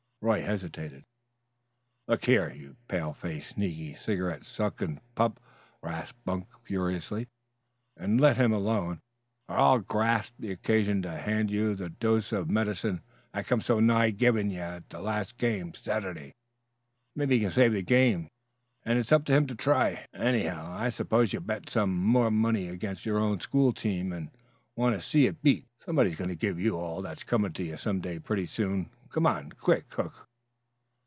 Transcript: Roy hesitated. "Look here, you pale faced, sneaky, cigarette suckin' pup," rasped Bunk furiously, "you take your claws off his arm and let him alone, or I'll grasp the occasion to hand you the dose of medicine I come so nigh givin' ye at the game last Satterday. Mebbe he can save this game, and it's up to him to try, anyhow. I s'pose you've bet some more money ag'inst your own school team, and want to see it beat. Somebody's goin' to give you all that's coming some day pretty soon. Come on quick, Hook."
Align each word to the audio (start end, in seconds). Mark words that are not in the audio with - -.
Roy 0.23 0.43
hesitated. 0.43 1.03
"Look 2.07 2.25
here, 2.25 2.51
you 2.51 2.75
pale 2.87 3.11
faced, 3.11 3.55
sneaky, 3.55 3.95
cigarette 3.95 4.45
suckin' 4.45 5.01
pup," 5.15 5.39
rasped 5.81 6.23
Bunk 6.25 6.45
furiously, 6.61 7.21
"you 7.21 7.25
take 7.25 7.31
your 7.31 7.37
claws 7.39 7.47
off 7.47 7.87
his 7.95 8.01
arm 8.01 8.11
and 8.11 8.21
let 8.21 8.37
him 8.37 8.53
alone, 8.53 8.99
or 9.49 9.57
I'll 9.57 9.79
grasp 9.79 10.35
the 10.37 10.51
occasion 10.51 11.01
to 11.01 11.17
hand 11.17 11.49
you 11.49 11.73
the 11.73 11.89
dose 11.89 12.31
of 12.31 12.51
medicine 12.51 13.01
I 13.33 13.41
come 13.41 13.61
so 13.61 13.79
nigh 13.79 14.11
givin' 14.11 14.51
ye 14.51 14.59
at 14.59 14.91
the 14.91 14.97
game 15.39 15.65
last 15.65 15.83
Satterday. 15.83 16.33
Mebbe 17.15 17.31
he 17.31 17.39
can 17.39 17.49
save 17.49 17.71
this 17.71 17.81
game, 17.81 18.29
and 18.85 18.99
it's 18.99 19.11
up 19.11 19.25
to 19.25 19.33
him 19.33 19.47
to 19.47 19.55
try, 19.55 20.05
anyhow. 20.13 20.71
I 20.77 20.89
s'pose 20.89 21.33
you've 21.33 21.47
bet 21.47 21.67
some 21.67 21.95
more 21.95 22.29
money 22.29 22.67
ag'inst 22.69 23.07
your 23.07 23.17
own 23.17 23.39
school 23.39 23.73
team, 23.73 24.13
and 24.13 24.29
want 24.75 24.93
to 24.95 25.01
see 25.01 25.25
it 25.25 25.41
beat. 25.41 25.65
Somebody's 25.79 26.15
goin' 26.15 26.29
to 26.29 26.35
give 26.35 26.59
you 26.59 26.77
all 26.77 27.01
that's 27.01 27.23
coming 27.23 27.55
some 27.75 28.01
day 28.01 28.19
pretty 28.19 28.45
soon. 28.45 28.91
Come 29.09 29.25
on 29.27 29.49
quick, 29.51 29.91
Hook." 29.93 30.25